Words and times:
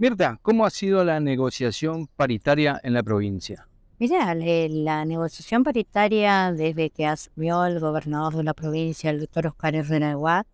Mirta, 0.00 0.38
¿cómo 0.42 0.64
ha 0.64 0.70
sido 0.70 1.02
la 1.02 1.18
negociación 1.18 2.06
paritaria 2.06 2.80
en 2.84 2.94
la 2.94 3.02
provincia? 3.02 3.66
Mira, 3.98 4.32
la 4.32 5.04
negociación 5.04 5.64
paritaria 5.64 6.52
desde 6.52 6.90
que 6.90 7.04
asumió 7.04 7.64
el 7.64 7.80
gobernador 7.80 8.36
de 8.36 8.44
la 8.44 8.54
provincia, 8.54 9.10
el 9.10 9.18
doctor 9.18 9.48
Oscar 9.48 9.74
Herrera 9.74 10.14
Guad, 10.14 10.46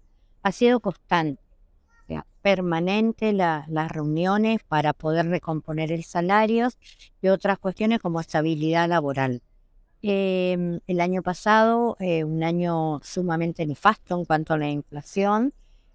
ha 0.43 0.51
sido 0.51 0.80
constante, 0.80 1.43
permanente 2.41 3.35
las 3.35 3.93
reuniones 3.93 4.62
para 4.67 4.95
poder 4.95 5.27
recomponer 5.27 5.92
el 5.92 6.04
salario 6.04 6.69
y 7.21 7.29
otras 7.29 7.58
cuestiones 7.58 8.01
como 8.01 8.21
estabilidad 8.21 8.88
laboral. 8.88 9.42
Em, 10.01 10.81
el 10.87 11.01
año 11.03 11.22
pasado, 11.22 11.99
eh, 12.01 12.24
un 12.24 12.42
año 12.42 12.99
sumamente 13.03 13.67
nefasto 13.67 14.19
en 14.19 14.24
cuanto 14.24 14.54
a 14.54 14.58
la 14.58 14.71
inflación, 14.71 15.53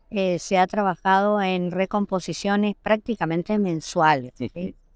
eh, 0.09 0.39
se 0.39 0.57
ha 0.57 0.67
trabajado 0.67 1.41
en 1.41 1.71
recomposiciones 1.71 2.75
prácticamente 2.81 3.59
mensuales. 3.59 4.33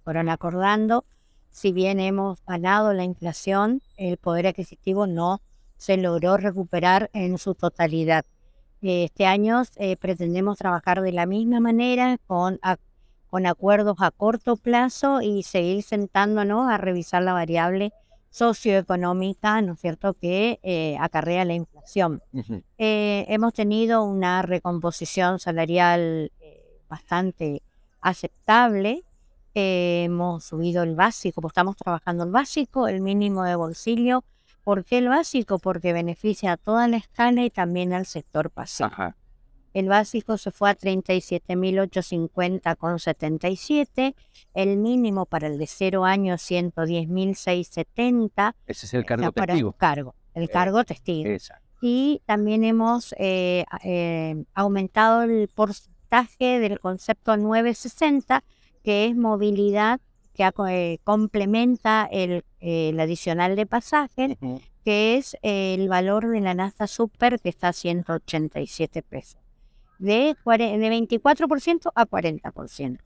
Fueron 0.04 0.30
acordando, 0.30 1.06
si 1.52 1.72
bien 1.72 2.00
hemos 2.00 2.44
ganado 2.46 2.94
la 2.94 3.04
inflación, 3.04 3.82
el 3.96 4.18
poder 4.18 4.48
adquisitivo 4.48 5.06
no 5.08 5.42
se 5.78 5.98
logró 5.98 6.38
recuperar 6.38 7.10
en 7.14 7.38
su 7.38 7.56
totalidad. 7.56 8.26
Este 8.82 9.26
año 9.26 9.62
eh, 9.78 9.96
pretendemos 9.98 10.58
trabajar 10.58 11.02
de 11.02 11.12
la 11.12 11.26
misma 11.26 11.60
manera, 11.60 12.18
con, 12.26 12.60
con 13.30 13.46
acuerdos 13.46 13.98
a 14.00 14.12
corto 14.12 14.58
plazo 14.58 15.22
y 15.22 15.44
seguir 15.44 15.84
sentándonos 15.84 16.70
a 16.70 16.78
revisar 16.78 17.24
la 17.24 17.34
variable 17.34 17.94
socioeconómica, 18.34 19.62
¿no 19.62 19.74
es 19.74 19.80
cierto?, 19.80 20.16
que 20.16 20.60
eh, 20.64 20.98
acarrea 21.00 21.46
la 21.46 21.54
inflación. 21.54 22.22
Eh, 22.80 23.26
hemos 23.30 23.54
tenido 23.54 24.04
una 24.04 24.42
recomposición 24.42 25.38
salarial 25.40 26.32
eh, 26.42 26.82
bastante 26.90 27.62
aceptable. 28.02 29.04
hemos 29.54 30.46
subido 30.46 30.82
el 30.82 30.96
básico, 30.96 31.42
pues 31.42 31.52
estamos 31.52 31.78
trabajando 31.78 32.24
el 32.24 32.32
básico, 32.32 32.88
el 32.88 33.02
mínimo 33.02 33.44
de 33.44 33.56
bolsillo. 33.56 34.24
¿Por 34.64 34.84
qué 34.84 34.98
el 34.98 35.10
básico? 35.10 35.60
Porque 35.60 35.94
beneficia 35.94 36.54
a 36.54 36.58
toda 36.58 36.88
la 36.88 36.98
escala 36.98 37.44
y 37.46 37.52
también 37.52 37.94
al 37.94 38.08
sector 38.08 38.50
pasivo. 38.50 38.90
El 39.74 39.90
básico 39.90 40.38
se 40.38 40.52
fue 40.52 40.70
a 40.70 40.78
37.850 40.78 42.78
con 42.78 43.00
77. 43.00 44.16
El 44.54 44.78
mínimo 44.78 45.26
para 45.26 45.48
el 45.48 45.58
de 45.58 45.66
cero 45.66 46.06
años 46.06 46.44
110.670. 46.50 48.54
Ese 48.68 48.86
es 48.86 48.94
el 48.94 49.04
cargo 49.04 49.32
testigo. 49.32 49.70
El 49.70 49.76
cargo, 49.76 50.14
el 50.36 50.48
cargo 50.50 50.84
testigo. 50.84 51.32
Y 51.82 52.22
también 52.26 52.64
hemos 52.64 53.16
eh, 53.18 53.66
eh, 53.84 54.44
aumentado 54.54 55.24
el 55.24 55.50
porcentaje 55.54 56.60
del 56.60 56.80
concepto 56.80 57.36
960, 57.36 58.44
que 58.84 59.08
es 59.08 59.16
movilidad 59.16 60.00
que 60.34 60.48
eh, 60.70 61.00
complementa 61.04 62.08
el, 62.12 62.44
adicional 63.00 63.56
de 63.56 63.66
pasaje, 63.66 64.38
que 64.86 65.18
es 65.18 65.36
el 65.42 65.90
valor 65.90 66.30
de 66.30 66.42
la 66.42 66.54
NASA 66.54 66.86
Super, 66.88 67.40
que 67.40 67.50
está 67.50 67.70
a 67.70 67.74
187 67.74 69.02
pesos 69.02 69.43
de, 70.00 70.36
de 70.36 70.38
24% 70.44 71.92
a 71.96 72.06
40%. 72.06 73.00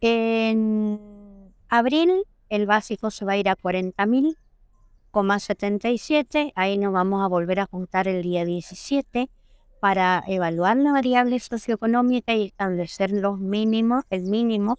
En 0.00 1.52
abril 1.68 2.24
el 2.48 2.66
básico 2.66 3.10
se 3.10 3.24
va 3.24 3.32
a 3.32 3.36
ir 3.36 3.48
a 3.48 3.56
40.000,77. 3.56 6.52
Ahí 6.54 6.78
nos 6.78 6.92
vamos 6.92 7.20
a 7.22 7.26
volver 7.26 7.58
a 7.60 7.66
juntar 7.66 8.06
el 8.08 8.22
día 8.22 8.44
17 8.44 9.28
para 9.80 10.22
evaluar 10.26 10.76
la 10.78 10.92
variable 10.92 11.40
socioeconómica 11.40 12.34
y 12.34 12.46
establecer 12.46 13.10
los 13.10 13.38
mínimos, 13.38 14.04
el 14.10 14.22
mínimo 14.22 14.78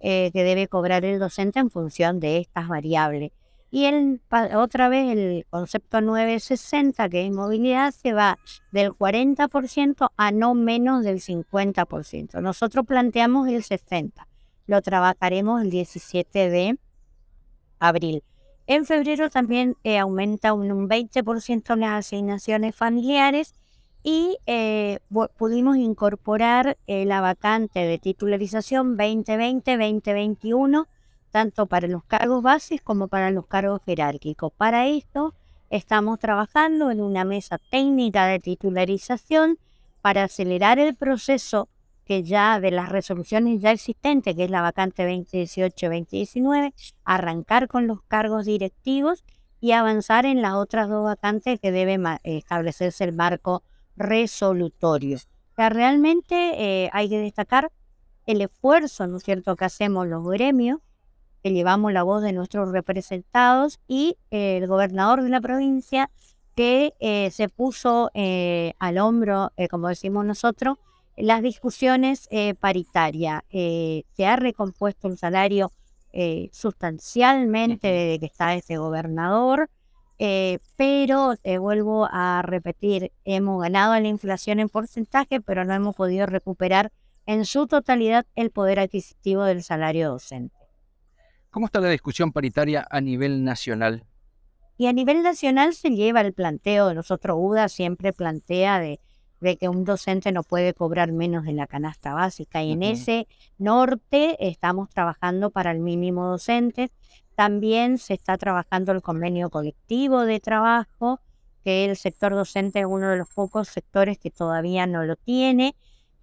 eh, 0.00 0.30
que 0.32 0.44
debe 0.44 0.68
cobrar 0.68 1.04
el 1.04 1.18
docente 1.18 1.58
en 1.58 1.70
función 1.70 2.20
de 2.20 2.38
estas 2.38 2.68
variables. 2.68 3.32
Y 3.74 3.86
el, 3.86 4.22
otra 4.54 4.88
vez 4.88 5.18
el 5.18 5.46
concepto 5.50 6.00
960, 6.00 7.08
que 7.08 7.26
es 7.26 7.32
movilidad, 7.32 7.92
se 7.92 8.12
va 8.12 8.38
del 8.70 8.92
40% 8.92 10.10
a 10.16 10.30
no 10.30 10.54
menos 10.54 11.02
del 11.02 11.20
50%. 11.20 12.40
Nosotros 12.40 12.86
planteamos 12.86 13.48
el 13.48 13.64
60%. 13.64 14.12
Lo 14.68 14.80
trabajaremos 14.80 15.60
el 15.60 15.70
17 15.70 16.50
de 16.50 16.78
abril. 17.80 18.22
En 18.68 18.84
febrero 18.84 19.28
también 19.28 19.74
eh, 19.82 19.98
aumenta 19.98 20.52
un, 20.52 20.88
20% 20.88 21.76
las 21.76 22.06
asignaciones 22.06 22.76
familiares 22.76 23.54
y 24.04 24.38
eh, 24.46 25.00
pudimos 25.36 25.78
incorporar 25.78 26.78
eh, 26.86 27.06
la 27.06 27.20
vacante 27.20 27.80
de 27.80 27.98
titularización 27.98 28.96
2020-2021 28.96 30.86
tanto 31.34 31.66
para 31.66 31.88
los 31.88 32.04
cargos 32.04 32.44
bases 32.44 32.80
como 32.80 33.08
para 33.08 33.32
los 33.32 33.48
cargos 33.48 33.80
jerárquicos. 33.84 34.52
Para 34.52 34.86
esto 34.86 35.34
estamos 35.68 36.20
trabajando 36.20 36.92
en 36.92 37.00
una 37.00 37.24
mesa 37.24 37.58
técnica 37.58 38.26
de 38.26 38.38
titularización 38.38 39.58
para 40.00 40.22
acelerar 40.22 40.78
el 40.78 40.94
proceso 40.94 41.68
que 42.04 42.22
ya 42.22 42.60
de 42.60 42.70
las 42.70 42.88
resoluciones 42.88 43.60
ya 43.60 43.72
existentes, 43.72 44.36
que 44.36 44.44
es 44.44 44.50
la 44.50 44.62
vacante 44.62 45.02
2018-2019, 45.08 46.72
arrancar 47.04 47.66
con 47.66 47.88
los 47.88 48.00
cargos 48.02 48.46
directivos 48.46 49.24
y 49.60 49.72
avanzar 49.72 50.26
en 50.26 50.40
las 50.40 50.52
otras 50.52 50.88
dos 50.88 51.02
vacantes 51.02 51.58
que 51.58 51.72
debe 51.72 51.98
establecerse 52.22 53.02
el 53.02 53.12
marco 53.12 53.64
resolutorio. 53.96 55.16
O 55.16 55.54
sea, 55.56 55.68
realmente 55.68 56.84
eh, 56.84 56.90
hay 56.92 57.08
que 57.08 57.18
destacar 57.18 57.72
el 58.24 58.40
esfuerzo, 58.40 59.08
¿no 59.08 59.16
es 59.16 59.24
cierto?, 59.24 59.56
que 59.56 59.64
hacemos 59.64 60.06
los 60.06 60.24
gremios 60.28 60.78
que 61.44 61.52
llevamos 61.52 61.92
la 61.92 62.02
voz 62.02 62.22
de 62.22 62.32
nuestros 62.32 62.72
representados 62.72 63.78
y 63.86 64.16
eh, 64.30 64.56
el 64.56 64.66
gobernador 64.66 65.22
de 65.22 65.28
la 65.28 65.42
provincia 65.42 66.10
que 66.56 66.94
eh, 67.00 67.30
se 67.32 67.50
puso 67.50 68.10
eh, 68.14 68.72
al 68.78 68.96
hombro, 68.96 69.52
como 69.70 69.88
decimos 69.88 70.24
nosotros, 70.24 70.78
las 71.18 71.42
discusiones 71.42 72.28
paritarias. 72.58 73.42
se 73.50 74.26
ha 74.26 74.36
recompuesto 74.36 75.06
el 75.06 75.18
salario 75.18 75.70
sustancialmente 76.50 77.88
desde 77.88 78.20
que 78.20 78.26
está 78.26 78.54
ese 78.54 78.78
gobernador, 78.78 79.68
pero 80.76 81.34
vuelvo 81.60 82.08
a 82.10 82.42
repetir, 82.42 83.12
hemos 83.24 83.62
ganado 83.62 83.92
la 83.92 84.08
inflación 84.08 84.60
en 84.60 84.68
porcentaje, 84.68 85.40
pero 85.40 85.64
no 85.64 85.74
hemos 85.74 85.94
podido 85.94 86.26
recuperar 86.26 86.90
en 87.26 87.44
su 87.44 87.68
totalidad 87.68 88.26
el 88.34 88.50
poder 88.50 88.80
adquisitivo 88.80 89.44
del 89.44 89.62
salario 89.62 90.10
docente. 90.10 90.63
¿Cómo 91.54 91.66
está 91.66 91.78
la 91.78 91.88
discusión 91.88 92.32
paritaria 92.32 92.84
a 92.90 93.00
nivel 93.00 93.44
nacional? 93.44 94.04
Y 94.76 94.88
a 94.88 94.92
nivel 94.92 95.22
nacional 95.22 95.72
se 95.72 95.90
lleva 95.90 96.20
el 96.20 96.32
planteo 96.32 96.92
nosotros, 96.94 97.36
UDA 97.38 97.68
siempre 97.68 98.12
plantea 98.12 98.80
de, 98.80 98.98
que 99.60 99.68
un 99.68 99.84
docente 99.84 100.32
no 100.32 100.42
puede 100.42 100.74
cobrar 100.74 101.12
menos 101.12 101.44
de 101.44 101.52
la 101.52 101.68
canasta 101.68 102.12
básica. 102.12 102.64
Y 102.64 102.72
en 102.72 102.82
ese 102.82 103.28
norte 103.56 104.36
estamos 104.40 104.90
trabajando 104.90 105.50
para 105.50 105.70
el 105.70 105.78
mínimo 105.78 106.26
docente. 106.26 106.90
También 107.36 107.98
se 107.98 108.14
está 108.14 108.36
trabajando 108.36 108.90
el 108.90 109.00
convenio 109.00 109.48
colectivo 109.48 110.22
de 110.22 110.40
trabajo, 110.40 111.20
que 111.62 111.84
el 111.84 111.96
sector 111.96 112.32
docente 112.32 112.80
es 112.80 112.86
uno 112.86 113.10
de 113.10 113.16
los 113.16 113.28
pocos 113.28 113.68
sectores 113.68 114.18
que 114.18 114.32
todavía 114.32 114.88
no 114.88 115.04
lo 115.04 115.14
tiene. 115.14 115.76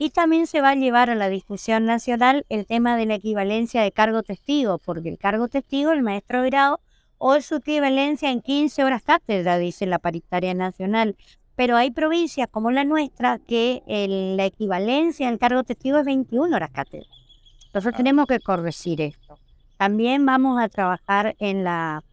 Y 0.03 0.09
también 0.09 0.47
se 0.47 0.61
va 0.61 0.69
a 0.69 0.75
llevar 0.75 1.11
a 1.11 1.15
la 1.15 1.29
discusión 1.29 1.85
nacional 1.85 2.43
el 2.49 2.65
tema 2.65 2.97
de 2.97 3.05
la 3.05 3.13
equivalencia 3.13 3.83
de 3.83 3.91
cargo 3.91 4.23
testigo, 4.23 4.79
porque 4.79 5.09
el 5.09 5.19
cargo 5.19 5.47
testigo, 5.47 5.91
el 5.91 6.01
maestro 6.01 6.41
de 6.41 6.49
grado, 6.49 6.79
o 7.19 7.39
su 7.39 7.57
equivalencia 7.57 8.31
en 8.31 8.41
15 8.41 8.83
horas 8.83 9.03
cátedra, 9.03 9.59
dice 9.59 9.85
la 9.85 9.99
paritaria 9.99 10.55
nacional. 10.55 11.15
Pero 11.55 11.77
hay 11.77 11.91
provincias 11.91 12.47
como 12.49 12.71
la 12.71 12.83
nuestra 12.83 13.37
que 13.37 13.83
la 14.35 14.45
equivalencia 14.45 15.29
del 15.29 15.37
cargo 15.37 15.63
testigo 15.63 15.99
es 15.99 16.05
21 16.05 16.55
horas 16.55 16.71
cátedra. 16.71 17.07
Entonces 17.67 17.93
ah. 17.93 17.97
tenemos 17.97 18.25
que 18.25 18.39
corregir 18.39 19.01
esto. 19.01 19.37
También 19.77 20.25
vamos 20.25 20.59
a 20.59 20.67
trabajar 20.67 21.35
en 21.37 21.63
la... 21.63 22.03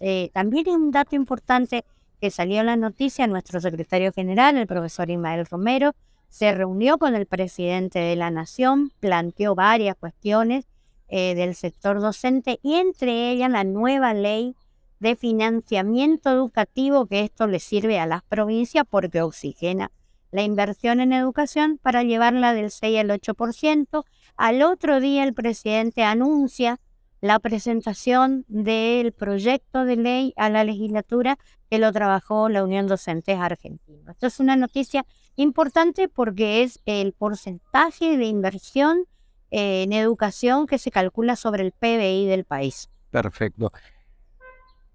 Eh, 0.00 0.30
también 0.34 0.66
es 0.66 0.74
un 0.74 0.90
dato 0.90 1.14
importante 1.14 1.84
que 2.20 2.32
salió 2.32 2.58
en 2.58 2.66
la 2.66 2.74
noticia, 2.74 3.28
nuestro 3.28 3.60
secretario 3.60 4.10
general, 4.12 4.56
el 4.56 4.66
profesor 4.66 5.08
Ismael 5.08 5.46
Romero, 5.46 5.94
se 6.32 6.50
reunió 6.50 6.96
con 6.96 7.14
el 7.14 7.26
presidente 7.26 7.98
de 7.98 8.16
la 8.16 8.30
Nación, 8.30 8.90
planteó 9.00 9.54
varias 9.54 9.96
cuestiones 9.96 10.64
eh, 11.08 11.34
del 11.34 11.54
sector 11.54 12.00
docente 12.00 12.58
y 12.62 12.76
entre 12.76 13.30
ellas 13.30 13.50
la 13.50 13.64
nueva 13.64 14.14
ley 14.14 14.56
de 14.98 15.14
financiamiento 15.14 16.30
educativo, 16.30 17.04
que 17.04 17.20
esto 17.20 17.46
le 17.46 17.60
sirve 17.60 18.00
a 18.00 18.06
las 18.06 18.22
provincias 18.22 18.86
porque 18.88 19.20
oxigena 19.20 19.90
la 20.30 20.42
inversión 20.42 21.00
en 21.00 21.12
educación 21.12 21.78
para 21.82 22.02
llevarla 22.02 22.54
del 22.54 22.70
6 22.70 23.00
al 23.00 23.10
8%. 23.10 24.04
Al 24.38 24.62
otro 24.62 25.00
día 25.00 25.24
el 25.24 25.34
presidente 25.34 26.02
anuncia 26.02 26.80
la 27.22 27.38
presentación 27.38 28.44
del 28.48 29.12
proyecto 29.12 29.84
de 29.84 29.96
ley 29.96 30.34
a 30.36 30.50
la 30.50 30.64
legislatura 30.64 31.38
que 31.70 31.78
lo 31.78 31.92
trabajó 31.92 32.48
la 32.48 32.64
Unión 32.64 32.88
Docentes 32.88 33.38
Argentina. 33.38 34.10
Esto 34.10 34.26
es 34.26 34.40
una 34.40 34.56
noticia 34.56 35.06
importante 35.36 36.08
porque 36.08 36.64
es 36.64 36.80
el 36.84 37.12
porcentaje 37.12 38.18
de 38.18 38.24
inversión 38.24 39.04
eh, 39.52 39.84
en 39.84 39.92
educación 39.92 40.66
que 40.66 40.78
se 40.78 40.90
calcula 40.90 41.36
sobre 41.36 41.62
el 41.62 41.70
PBI 41.70 42.26
del 42.26 42.44
país. 42.44 42.90
Perfecto. 43.10 43.72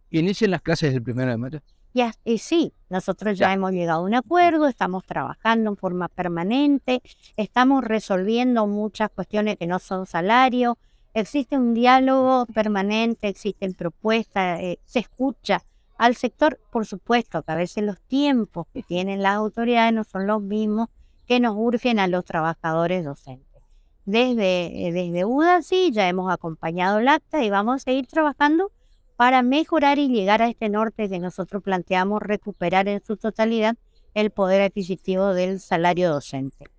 ¿Inician 0.09 0.51
las 0.51 0.61
clases 0.61 0.93
el 0.93 1.01
primero 1.01 1.31
de 1.31 1.37
mayo? 1.37 1.59
Ya, 1.93 2.13
y 2.25 2.39
sí, 2.39 2.73
nosotros 2.89 3.37
ya, 3.37 3.53
hemos 3.53 3.71
llegado 3.71 4.01
a 4.01 4.03
un 4.03 4.15
acuerdo, 4.15 4.67
estamos 4.67 5.05
trabajando 5.05 5.69
en 5.69 5.77
forma 5.77 6.09
permanente, 6.09 7.01
estamos 7.37 7.85
resolviendo 7.85 8.67
muchas 8.67 9.09
cuestiones 9.11 9.55
que 9.57 9.65
no 9.65 9.79
son 9.79 10.05
salario, 10.05 10.77
existe 11.13 11.57
un 11.57 11.73
diálogo 11.73 12.45
permanente, 12.47 13.27
existen 13.27 13.73
propuestas, 13.73 14.59
eh, 14.59 14.79
se 14.85 14.99
escucha 14.99 15.63
al 15.97 16.15
sector, 16.15 16.59
por 16.71 16.85
supuesto, 16.85 17.41
que 17.43 17.51
a 17.51 17.55
veces 17.55 17.83
los 17.83 17.99
tiempos 18.01 18.67
que 18.73 18.83
tienen 18.87 19.23
las 19.23 19.35
autoridades 19.35 19.93
no 19.93 20.03
son 20.03 20.27
los 20.27 20.41
mismos 20.41 20.89
que 21.27 21.39
nos 21.39 21.55
urgen 21.57 21.99
a 21.99 22.07
los 22.07 22.23
trabajadores 22.23 23.03
docentes. 23.03 23.45
Desde, 24.05 24.87
eh, 24.87 24.91
desde 24.93 25.25
UDASI 25.25 25.91
ya 25.91 26.07
hemos 26.07 26.31
acompañado 26.31 26.99
el 26.99 27.09
acta 27.09 27.43
y 27.43 27.49
vamos 27.49 27.75
a 27.75 27.79
seguir 27.79 28.07
trabajando 28.07 28.71
para 29.17 29.41
mejorar 29.41 29.99
y 29.99 30.07
llegar 30.07 30.41
a 30.41 30.47
este 30.47 30.69
norte 30.69 31.09
que 31.09 31.19
nosotros 31.19 31.61
planteamos 31.63 32.21
recuperar 32.21 32.87
en 32.87 33.03
su 33.03 33.17
totalidad 33.17 33.75
el 34.13 34.31
poder 34.31 34.61
adquisitivo 34.61 35.33
del 35.33 35.59
salario 35.59 36.09
docente. 36.09 36.76